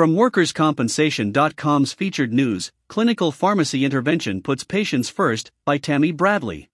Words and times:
From 0.00 0.14
WorkersCompensation.com's 0.14 1.92
featured 1.92 2.32
news, 2.32 2.72
Clinical 2.88 3.30
Pharmacy 3.30 3.84
Intervention 3.84 4.40
Puts 4.40 4.64
Patients 4.64 5.10
First, 5.10 5.50
by 5.66 5.76
Tammy 5.76 6.10
Bradley. 6.10 6.70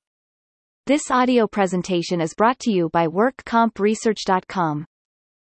This 0.87 1.10
audio 1.10 1.48
presentation 1.48 2.20
is 2.20 2.34
brought 2.34 2.60
to 2.60 2.70
you 2.70 2.88
by 2.90 3.08
WorkCompResearch.com. 3.08 4.84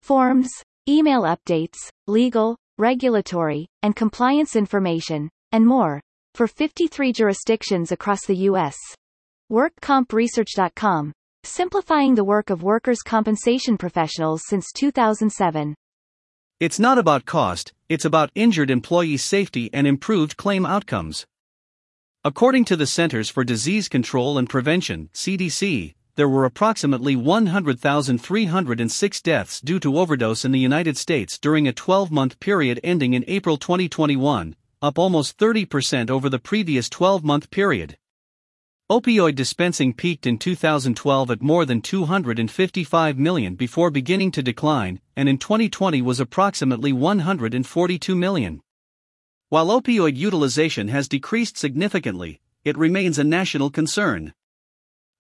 Forms, 0.03 0.51
email 0.89 1.23
updates, 1.23 1.77
legal, 2.09 2.57
regulatory, 2.77 3.69
and 3.85 3.95
compliance 3.95 4.57
information, 4.57 5.31
and 5.53 5.65
more, 5.65 6.01
for 6.35 6.49
53 6.49 7.13
jurisdictions 7.13 7.93
across 7.93 8.27
the 8.27 8.35
U.S. 8.51 8.77
WorkCompResearch.com, 9.53 11.13
simplifying 11.45 12.17
the 12.17 12.25
work 12.25 12.51
of 12.51 12.65
workers' 12.65 13.03
compensation 13.03 13.79
professionals 13.79 14.43
since 14.49 14.73
2007. 14.75 15.77
It's 16.61 16.79
not 16.79 16.97
about 16.99 17.25
cost, 17.25 17.73
it's 17.89 18.05
about 18.05 18.31
injured 18.35 18.71
employee 18.71 19.17
safety 19.17 19.71
and 19.73 19.87
improved 19.87 20.37
claim 20.37 20.67
outcomes. 20.67 21.27
According 22.23 22.67
to 22.67 22.77
the 22.77 22.87
Centers 22.87 23.31
for 23.31 23.45
Disease 23.45 23.89
Control 23.89 24.37
and 24.37 24.47
Prevention, 24.47 25.09
CDC, 25.15 25.95
there 26.17 26.29
were 26.29 26.45
approximately 26.45 27.17
100,306 27.17 29.23
deaths 29.23 29.63
due 29.63 29.81
to 29.81 29.99
overdose 29.99 30.45
in 30.45 30.53
the 30.53 30.59
United 30.59 30.99
States 30.99 31.39
during 31.39 31.67
a 31.67 31.73
12 31.73 32.11
month 32.11 32.39
period 32.41 32.79
ending 32.85 33.15
in 33.15 33.25
April 33.27 33.57
2021, 33.57 34.55
up 34.83 34.99
almost 34.99 35.39
30% 35.39 36.11
over 36.11 36.29
the 36.29 36.39
previous 36.39 36.91
12 36.91 37.25
month 37.25 37.51
period. 37.51 37.97
Opioid 38.91 39.37
dispensing 39.37 39.95
peaked 39.95 40.27
in 40.27 40.37
2012 40.37 41.31
at 41.31 41.41
more 41.41 41.65
than 41.65 41.81
255 41.81 43.19
million 43.19 43.55
before 43.55 43.89
beginning 43.89 44.31
to 44.33 44.43
decline, 44.43 45.01
and 45.21 45.29
in 45.29 45.37
2020 45.37 46.01
was 46.01 46.19
approximately 46.19 46.95
142 46.95 48.17
million. 48.17 48.59
While 49.51 49.67
opioid 49.67 50.17
utilization 50.17 50.89
has 50.89 51.09
decreased 51.09 51.59
significantly, 51.59 52.41
it 52.65 52.79
remains 52.79 53.19
a 53.19 53.25
national 53.25 53.69
concern. 53.69 54.33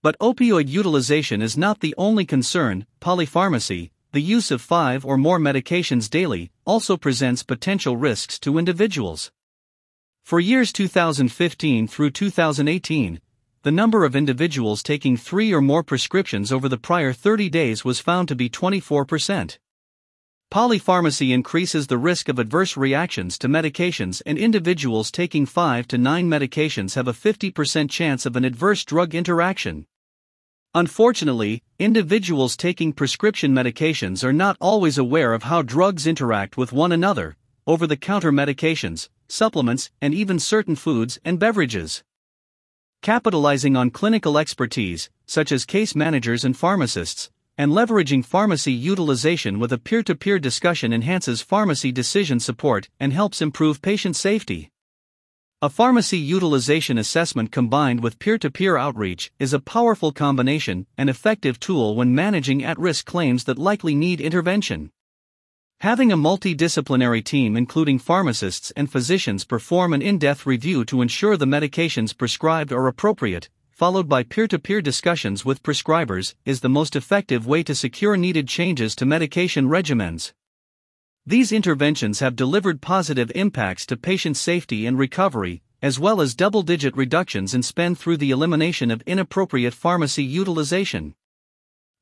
But 0.03 0.19
opioid 0.19 0.69
utilization 0.69 1.42
is 1.42 1.59
not 1.59 1.81
the 1.81 1.95
only 1.98 2.25
concern, 2.25 2.87
polypharmacy, 3.03 3.91
the 4.12 4.23
use 4.23 4.51
of 4.51 4.62
five 4.62 5.05
or 5.05 5.19
more 5.19 5.39
medications 5.39 6.09
daily, 6.09 6.51
also 6.64 6.97
presents 6.97 7.42
potential 7.42 7.98
risks 7.98 8.39
to 8.39 8.57
individuals. 8.57 9.31
For 10.25 10.41
years 10.41 10.73
2015 10.73 11.89
through 11.89 12.12
2018, 12.12 13.20
the 13.64 13.70
number 13.70 14.07
of 14.07 14.17
individuals 14.17 14.83
taking 14.83 15.19
three 15.19 15.53
or 15.53 15.61
more 15.61 15.83
prescriptions 15.83 16.51
over 16.51 16.70
the 16.70 16.79
prior 16.79 17.12
30 17.12 17.51
days 17.51 17.85
was 17.85 18.01
found 18.01 18.29
to 18.29 18.35
be 18.35 18.48
24%. 18.48 19.59
Polypharmacy 20.51 21.33
increases 21.33 21.87
the 21.87 21.97
risk 21.97 22.29
of 22.29 22.41
adverse 22.41 22.77
reactions 22.77 23.39
to 23.39 23.47
medications, 23.47 24.20
and 24.27 24.37
individuals 24.37 25.12
taking 25.12 25.47
5 25.47 25.87
to 25.87 25.97
9 25.97 26.29
medications 26.29 26.97
have 26.97 27.07
a 27.07 27.12
50% 27.12 27.89
chance 27.89 28.27
of 28.27 28.34
an 28.34 28.45
adverse 28.45 28.84
drug 28.84 29.15
interaction. 29.15 29.87
Unfortunately, 30.75 31.62
individuals 31.79 32.57
taking 32.57 32.92
prescription 32.92 33.53
medications 33.55 34.25
are 34.25 34.33
not 34.33 34.57
always 34.61 34.98
aware 34.98 35.34
of 35.34 35.45
how 35.45 35.62
drugs 35.62 36.05
interact 36.05 36.57
with 36.57 36.73
one 36.73 36.91
another, 36.91 37.37
over 37.64 37.87
the 37.87 37.97
counter 37.97 38.33
medications, 38.33 39.09
supplements, 39.29 39.92
and 40.01 40.12
even 40.12 40.41
certain 40.41 40.75
foods 40.75 41.20
and 41.25 41.39
beverages. 41.39 42.03
Capitalizing 43.03 43.77
on 43.77 43.91
clinical 43.91 44.37
expertise, 44.37 45.11
such 45.27 45.53
as 45.53 45.64
case 45.64 45.95
managers 45.95 46.45
and 46.45 46.57
pharmacists, 46.57 47.31
and 47.61 47.72
leveraging 47.72 48.25
pharmacy 48.25 48.72
utilization 48.72 49.58
with 49.58 49.70
a 49.70 49.77
peer 49.77 50.03
to 50.03 50.14
peer 50.14 50.39
discussion 50.39 50.94
enhances 50.94 51.42
pharmacy 51.42 51.92
decision 51.92 52.41
support 52.41 52.89
and 52.98 53.12
helps 53.12 53.42
improve 53.42 53.83
patient 53.83 54.17
safety. 54.17 54.70
A 55.61 55.69
pharmacy 55.69 56.17
utilization 56.17 56.97
assessment 56.97 57.52
combined 57.52 58.02
with 58.02 58.19
peer 58.19 58.39
to 58.39 58.50
peer 58.50 58.78
outreach 58.78 59.30
is 59.39 59.52
a 59.52 59.61
powerful 59.61 60.11
combination 60.11 60.86
and 60.96 61.11
effective 61.11 61.61
tool 61.61 61.95
when 61.96 62.14
managing 62.14 62.64
at 62.64 62.79
risk 62.79 63.05
claims 63.05 63.45
that 63.45 63.58
likely 63.58 63.95
need 63.95 64.23
intervention. 64.23 64.90
Having 65.80 66.12
a 66.12 66.17
multidisciplinary 66.17 67.23
team 67.23 67.58
including 67.58 67.98
pharmacists 67.98 68.70
and 68.74 68.90
physicians 68.90 69.45
perform 69.45 69.92
an 69.92 70.01
in 70.01 70.17
depth 70.17 70.46
review 70.46 70.86
to 70.86 71.02
ensure 71.02 71.36
the 71.36 71.45
medications 71.45 72.17
prescribed 72.17 72.73
are 72.73 72.86
appropriate, 72.86 73.51
followed 73.80 74.11
by 74.11 74.23
peer 74.23 74.46
to 74.46 74.58
peer 74.58 74.83
discussions 74.83 75.42
with 75.42 75.63
prescribers, 75.63 76.35
is 76.45 76.61
the 76.61 76.68
most 76.68 76.95
effective 76.95 77.46
way 77.46 77.63
to 77.63 77.74
secure 77.74 78.14
needed 78.14 78.46
changes 78.46 78.95
to 78.95 79.07
medication 79.07 79.70
regimens. 79.70 80.35
These 81.24 81.51
interventions 81.51 82.20
have 82.20 82.36
delivered 82.36 82.83
positive 82.83 83.33
impacts 83.35 83.86
to 83.86 83.96
patient 83.96 84.36
safety 84.36 84.85
and 84.85 84.98
recovery, 84.98 85.63
as 85.80 85.98
well 85.98 86.20
as 86.20 86.35
double 86.35 86.61
digit 86.61 86.95
reductions 86.95 87.55
in 87.55 87.63
spend 87.63 87.98
through 87.98 88.18
the 88.18 88.30
elimination 88.30 88.91
of 88.91 89.01
inappropriate 89.07 89.73
pharmacy 89.73 90.24
utilization. 90.24 91.14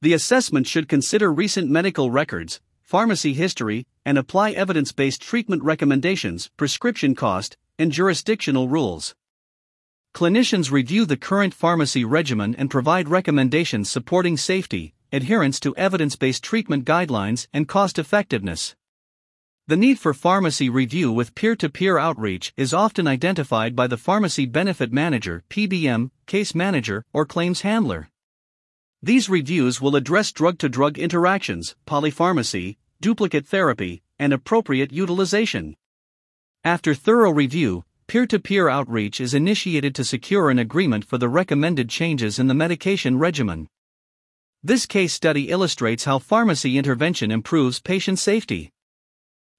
The 0.03 0.15
assessment 0.15 0.67
should 0.67 0.89
consider 0.89 1.33
recent 1.33 1.71
medical 1.71 2.11
records, 2.11 2.61
pharmacy 2.83 3.35
history, 3.35 3.87
and 4.05 4.19
apply 4.19 4.51
evidence 4.51 4.91
based 4.91 5.23
treatment 5.23 5.63
recommendations, 5.63 6.51
prescription 6.57 7.15
cost, 7.15 7.57
and 7.79 7.93
jurisdictional 7.93 8.67
rules. 8.67 9.15
Clinicians 10.19 10.73
review 10.73 11.07
the 11.07 11.17
current 11.17 11.55
pharmacy 11.55 12.05
regimen 12.05 12.53
and 12.57 12.69
provide 12.69 13.09
recommendations 13.09 13.89
supporting 13.89 14.37
safety, 14.37 14.93
adherence 15.13 15.61
to 15.61 15.77
evidence 15.77 16.17
based 16.17 16.43
treatment 16.43 16.85
guidelines, 16.85 17.47
and 17.53 17.69
cost 17.69 18.01
effectiveness. 18.01 18.75
The 19.69 19.77
need 19.77 20.01
for 20.01 20.13
pharmacy 20.13 20.69
review 20.69 21.13
with 21.13 21.37
peer 21.37 21.55
to 21.55 21.69
peer 21.69 21.99
outreach 21.99 22.53
is 22.57 22.75
often 22.75 23.07
identified 23.07 23.77
by 23.77 23.87
the 23.87 23.97
pharmacy 23.97 24.45
benefit 24.45 24.93
manager, 24.93 25.45
PBM, 25.51 26.11
case 26.27 26.53
manager, 26.53 27.05
or 27.13 27.25
claims 27.25 27.61
handler. 27.61 28.09
These 29.01 29.29
reviews 29.29 29.81
will 29.81 29.95
address 29.95 30.33
drug 30.33 30.59
to 30.59 30.69
drug 30.69 30.99
interactions, 30.99 31.77
polypharmacy, 31.87 32.77
duplicate 33.01 33.47
therapy, 33.47 34.03
and 34.19 34.33
appropriate 34.33 34.93
utilization. 34.93 35.77
After 36.65 36.93
thorough 36.93 37.31
review, 37.31 37.85
peer 38.09 38.27
to 38.27 38.39
peer 38.39 38.71
outreach 38.71 39.21
is 39.21 39.35
initiated 39.35 39.95
to 39.95 40.03
secure 40.03 40.49
an 40.49 40.59
agreement 40.59 41.05
for 41.05 41.19
the 41.19 41.29
recommended 41.29 41.91
changes 41.91 42.39
in 42.39 42.47
the 42.47 42.55
medication 42.55 43.19
regimen. 43.19 43.69
This 44.63 44.87
case 44.87 45.13
study 45.13 45.51
illustrates 45.51 46.05
how 46.05 46.19
pharmacy 46.19 46.79
intervention 46.79 47.31
improves 47.31 47.81
patient 47.81 48.19
safety. 48.19 48.73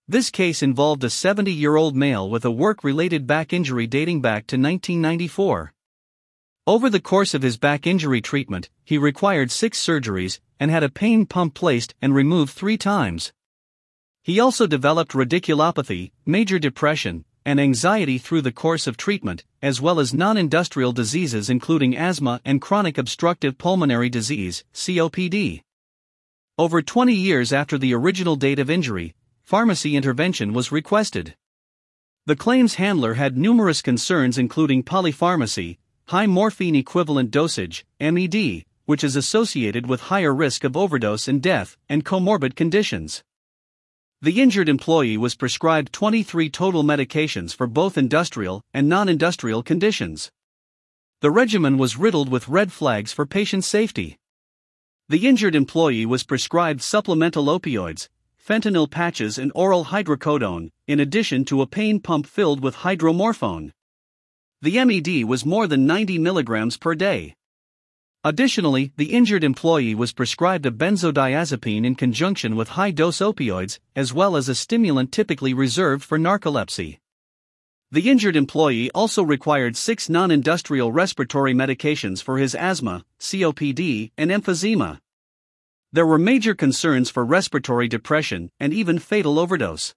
This 0.08 0.32
case 0.32 0.64
involved 0.64 1.04
a 1.04 1.12
70 1.12 1.52
year 1.52 1.76
old 1.76 1.96
male 1.96 2.28
with 2.28 2.44
a 2.44 2.50
work 2.50 2.84
related 2.84 3.28
back 3.28 3.54
injury 3.54 3.86
dating 3.86 4.22
back 4.22 4.48
to 4.48 4.56
1994. 4.56 5.72
Over 6.66 6.90
the 6.90 7.00
course 7.00 7.36
of 7.36 7.44
his 7.44 7.58
back 7.58 7.86
injury 7.86 8.20
treatment, 8.20 8.72
he 8.84 8.98
required 8.98 9.52
six 9.52 9.80
surgeries 9.80 10.40
and 10.60 10.72
had 10.72 10.82
a 10.84 10.90
pain 10.90 11.28
pump 11.28 11.54
placed 11.54 11.94
and 12.02 12.16
removed 12.16 12.54
three 12.54 12.78
times. 12.78 13.32
He 14.24 14.40
also 14.40 14.66
developed 14.66 15.12
radiculopathy, 15.12 16.12
major 16.26 16.58
depression, 16.58 17.26
and 17.50 17.60
anxiety 17.60 18.20
through 18.20 18.44
the 18.44 18.52
course 18.52 18.86
of 18.86 18.96
treatment, 18.96 19.44
as 19.60 19.82
well 19.82 20.00
as 20.00 20.14
non 20.14 20.38
industrial 20.38 20.92
diseases 20.92 21.50
including 21.50 21.98
asthma 21.98 22.40
and 22.46 22.62
chronic 22.62 22.96
obstructive 22.96 23.58
pulmonary 23.58 24.08
disease, 24.08 24.64
COPD. 24.72 25.64
Over 26.60 26.84
20 26.84 27.12
years 27.12 27.52
after 27.52 27.80
the 27.80 27.92
original 27.96 28.36
date 28.36 28.60
of 28.60 28.70
injury, 28.70 29.16
pharmacy 29.42 29.96
intervention 29.96 30.54
was 30.54 30.72
requested. 30.72 31.36
The 32.28 32.36
claims 32.36 32.76
handler 32.76 33.16
had 33.16 33.36
numerous 33.36 33.82
concerns, 33.82 34.38
including 34.38 34.84
polypharmacy, 34.84 35.80
high 36.06 36.28
morphine 36.28 36.76
equivalent 36.76 37.32
dosage, 37.32 37.84
MED, 38.00 38.64
which 38.86 39.04
is 39.04 39.16
associated 39.16 39.88
with 39.88 40.02
higher 40.02 40.36
risk 40.36 40.64
of 40.64 40.78
overdose 40.78 41.28
and 41.28 41.42
death, 41.42 41.78
and 41.90 42.06
comorbid 42.06 42.56
conditions. 42.56 43.24
The 44.22 44.42
injured 44.42 44.68
employee 44.68 45.16
was 45.16 45.36
prescribed 45.36 45.94
23 45.94 46.50
total 46.50 46.84
medications 46.84 47.56
for 47.56 47.68
both 47.68 47.98
industrial 47.98 48.62
and 48.74 48.90
non 48.90 49.08
industrial 49.08 49.64
conditions. 49.64 50.30
The 51.22 51.32
regimen 51.32 51.78
was 51.78 51.96
riddled 51.96 52.28
with 52.28 52.50
red 52.50 52.74
flags 52.74 53.14
for 53.14 53.26
patient 53.26 53.64
safety. 53.64 54.18
The 55.08 55.26
injured 55.26 55.56
employee 55.56 56.06
was 56.06 56.26
prescribed 56.26 56.82
supplemental 56.82 57.46
opioids, 57.46 58.10
fentanyl 58.38 58.92
patches, 58.92 59.38
and 59.38 59.54
oral 59.56 59.86
hydrocodone, 59.86 60.72
in 60.86 61.00
addition 61.00 61.46
to 61.46 61.62
a 61.62 61.68
pain 61.68 62.02
pump 62.02 62.28
filled 62.28 62.62
with 62.62 62.84
hydromorphone. 62.84 63.72
The 64.62 64.84
MED 64.84 65.30
was 65.30 65.46
more 65.46 65.66
than 65.66 65.88
90 65.88 66.20
milligrams 66.20 66.76
per 66.76 66.94
day. 66.94 67.36
Additionally, 68.26 68.92
the 68.98 69.14
injured 69.14 69.46
employee 69.46 69.96
was 69.96 70.12
prescribed 70.12 70.66
a 70.66 70.72
benzodiazepine 70.72 71.86
in 71.86 71.96
conjunction 71.96 72.58
with 72.58 72.70
high 72.70 72.92
dose 72.92 73.20
opioids, 73.20 73.80
as 73.96 74.14
well 74.14 74.36
as 74.36 74.50
a 74.50 74.56
stimulant 74.56 75.14
typically 75.14 75.54
reserved 75.54 76.04
for 76.04 76.20
narcolepsy. 76.20 76.98
The 77.92 78.10
injured 78.10 78.36
employee 78.36 78.92
also 78.92 79.24
required 79.24 79.78
six 79.78 80.10
non 80.10 80.32
industrial 80.32 80.92
respiratory 80.92 81.54
medications 81.54 82.22
for 82.22 82.38
his 82.38 82.56
asthma, 82.56 83.06
COPD, 83.22 84.12
and 84.18 84.32
emphysema. 84.32 85.00
There 85.94 86.06
were 86.06 86.20
major 86.20 86.54
concerns 86.54 87.10
for 87.10 87.24
respiratory 87.24 87.88
depression 87.88 88.52
and 88.60 88.74
even 88.74 89.00
fatal 89.00 89.40
overdose. 89.40 89.96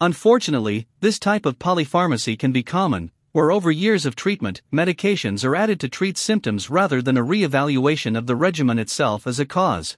Unfortunately, 0.00 0.86
this 1.00 1.18
type 1.18 1.46
of 1.46 1.58
polypharmacy 1.58 2.38
can 2.38 2.52
be 2.52 2.62
common, 2.62 3.10
where 3.34 3.50
over 3.50 3.68
years 3.68 4.06
of 4.06 4.14
treatment, 4.14 4.62
medications 4.72 5.44
are 5.44 5.56
added 5.56 5.80
to 5.80 5.88
treat 5.88 6.16
symptoms 6.16 6.70
rather 6.70 7.02
than 7.02 7.16
a 7.16 7.22
re-evaluation 7.22 8.14
of 8.14 8.28
the 8.28 8.36
regimen 8.36 8.78
itself 8.78 9.26
as 9.26 9.40
a 9.40 9.44
cause. 9.44 9.96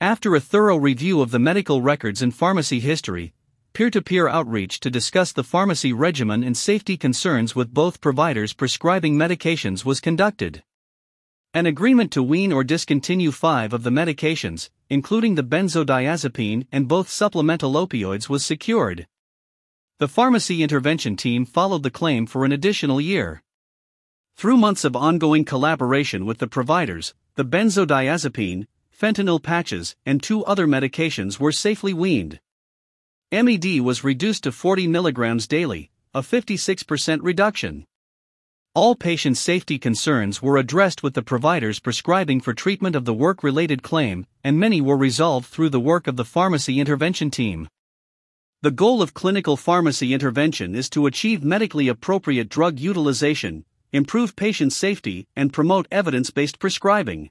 After 0.00 0.34
a 0.34 0.40
thorough 0.40 0.78
review 0.78 1.20
of 1.20 1.32
the 1.32 1.38
medical 1.38 1.82
records 1.82 2.22
and 2.22 2.34
pharmacy 2.34 2.80
history, 2.80 3.34
peer 3.74 3.90
to 3.90 4.00
peer 4.00 4.26
outreach 4.26 4.80
to 4.80 4.88
discuss 4.88 5.32
the 5.32 5.44
pharmacy 5.44 5.92
regimen 5.92 6.42
and 6.42 6.56
safety 6.56 6.96
concerns 6.96 7.54
with 7.54 7.74
both 7.74 8.00
providers 8.00 8.54
prescribing 8.54 9.16
medications 9.16 9.84
was 9.84 10.00
conducted. 10.00 10.62
An 11.52 11.66
agreement 11.66 12.10
to 12.12 12.22
wean 12.22 12.54
or 12.54 12.64
discontinue 12.64 13.32
five 13.32 13.74
of 13.74 13.82
the 13.82 13.90
medications, 13.90 14.70
including 14.88 15.34
the 15.34 15.44
benzodiazepine 15.44 16.66
and 16.72 16.88
both 16.88 17.10
supplemental 17.10 17.74
opioids, 17.74 18.30
was 18.30 18.46
secured. 18.46 19.06
The 20.00 20.08
pharmacy 20.08 20.62
intervention 20.62 21.14
team 21.14 21.44
followed 21.44 21.82
the 21.82 21.90
claim 21.90 22.24
for 22.24 22.46
an 22.46 22.52
additional 22.52 23.02
year. 23.02 23.42
Through 24.34 24.56
months 24.56 24.82
of 24.82 24.96
ongoing 24.96 25.44
collaboration 25.44 26.24
with 26.24 26.38
the 26.38 26.46
providers, 26.46 27.12
the 27.34 27.44
benzodiazepine, 27.44 28.66
fentanyl 28.98 29.42
patches, 29.42 29.96
and 30.06 30.22
two 30.22 30.42
other 30.46 30.66
medications 30.66 31.38
were 31.38 31.52
safely 31.52 31.92
weaned. 31.92 32.40
MED 33.30 33.82
was 33.82 34.02
reduced 34.02 34.44
to 34.44 34.52
40 34.52 34.88
mg 34.88 35.46
daily, 35.48 35.90
a 36.14 36.22
56% 36.22 37.18
reduction. 37.20 37.84
All 38.74 38.94
patient 38.94 39.36
safety 39.36 39.78
concerns 39.78 40.40
were 40.40 40.56
addressed 40.56 41.02
with 41.02 41.12
the 41.12 41.22
providers 41.22 41.78
prescribing 41.78 42.40
for 42.40 42.54
treatment 42.54 42.96
of 42.96 43.04
the 43.04 43.12
work 43.12 43.42
related 43.42 43.82
claim, 43.82 44.24
and 44.42 44.58
many 44.58 44.80
were 44.80 44.96
resolved 44.96 45.48
through 45.48 45.68
the 45.68 45.78
work 45.78 46.06
of 46.06 46.16
the 46.16 46.24
pharmacy 46.24 46.80
intervention 46.80 47.30
team. 47.30 47.68
The 48.62 48.70
goal 48.70 49.00
of 49.00 49.14
clinical 49.14 49.56
pharmacy 49.56 50.12
intervention 50.12 50.74
is 50.74 50.90
to 50.90 51.06
achieve 51.06 51.42
medically 51.42 51.88
appropriate 51.88 52.50
drug 52.50 52.78
utilization, 52.78 53.64
improve 53.90 54.36
patient 54.36 54.74
safety, 54.74 55.26
and 55.34 55.50
promote 55.50 55.88
evidence 55.90 56.30
based 56.30 56.58
prescribing. 56.58 57.30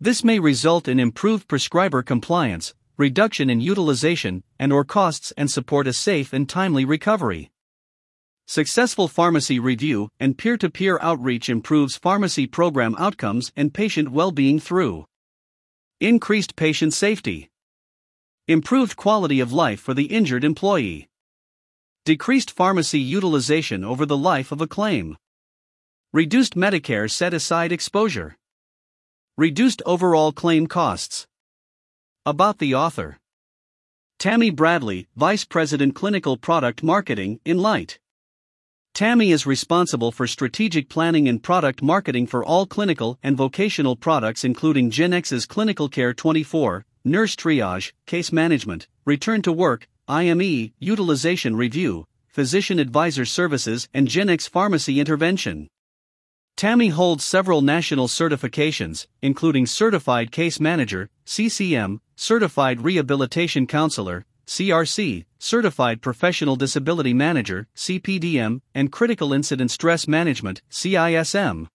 This 0.00 0.24
may 0.24 0.40
result 0.40 0.88
in 0.88 0.98
improved 0.98 1.46
prescriber 1.46 2.02
compliance, 2.02 2.74
reduction 2.96 3.50
in 3.50 3.60
utilization 3.60 4.42
and 4.58 4.72
or 4.72 4.84
costs 4.84 5.32
and 5.36 5.48
support 5.48 5.86
a 5.86 5.92
safe 5.92 6.32
and 6.32 6.48
timely 6.48 6.84
recovery. 6.84 7.52
Successful 8.48 9.06
pharmacy 9.06 9.60
review 9.60 10.08
and 10.18 10.36
peer-to-peer 10.36 10.98
outreach 11.00 11.48
improves 11.48 11.96
pharmacy 11.96 12.48
program 12.48 12.96
outcomes 12.98 13.52
and 13.54 13.72
patient 13.72 14.10
well-being 14.10 14.58
through 14.58 15.06
increased 16.00 16.56
patient 16.56 16.92
safety 16.92 17.51
Improved 18.48 18.96
quality 18.96 19.38
of 19.38 19.52
life 19.52 19.78
for 19.78 19.94
the 19.94 20.06
injured 20.06 20.42
employee. 20.42 21.08
Decreased 22.04 22.50
pharmacy 22.50 22.98
utilization 22.98 23.84
over 23.84 24.04
the 24.04 24.16
life 24.16 24.50
of 24.50 24.60
a 24.60 24.66
claim. 24.66 25.16
Reduced 26.12 26.56
Medicare 26.56 27.08
set 27.08 27.32
aside 27.32 27.70
exposure. 27.70 28.36
Reduced 29.36 29.80
overall 29.86 30.32
claim 30.32 30.66
costs. 30.66 31.28
About 32.26 32.58
the 32.58 32.74
author 32.74 33.20
Tammy 34.18 34.50
Bradley, 34.50 35.06
Vice 35.14 35.44
President 35.44 35.94
Clinical 35.94 36.36
Product 36.36 36.82
Marketing, 36.82 37.38
Enlyte. 37.46 37.98
Tammy 38.92 39.30
is 39.30 39.46
responsible 39.46 40.10
for 40.10 40.26
strategic 40.26 40.88
planning 40.88 41.28
and 41.28 41.40
product 41.40 41.80
marketing 41.80 42.26
for 42.26 42.44
all 42.44 42.66
clinical 42.66 43.20
and 43.22 43.36
vocational 43.36 43.94
products, 43.94 44.42
including 44.42 44.90
Genex's 44.90 45.46
Clinical 45.46 45.88
Care 45.88 46.12
24, 46.12 46.84
nurse 47.04 47.34
triage, 47.36 47.92
case 48.06 48.32
management, 48.32 48.88
return 49.04 49.42
to 49.42 49.52
work, 49.52 49.88
IME, 50.08 50.72
utilization 50.78 51.56
review, 51.56 52.06
physician 52.26 52.78
advisor 52.78 53.24
services, 53.24 53.88
and 53.92 54.08
Genex 54.08 54.48
pharmacy 54.48 55.00
intervention. 55.00 55.68
Tammy 56.56 56.88
holds 56.88 57.24
several 57.24 57.62
national 57.62 58.08
certifications, 58.08 59.06
including 59.20 59.66
Certified 59.66 60.30
Case 60.30 60.60
Manager, 60.60 61.08
CCM, 61.24 62.00
Certified 62.14 62.82
Rehabilitation 62.82 63.66
Counselor, 63.66 64.24
CRC, 64.46 65.24
Certified 65.38 66.02
Professional 66.02 66.56
Disability 66.56 67.14
Manager, 67.14 67.66
CPDM, 67.74 68.60
and 68.74 68.92
Critical 68.92 69.32
Incident 69.32 69.70
Stress 69.70 70.06
Management, 70.06 70.62
CISM. 70.70 71.68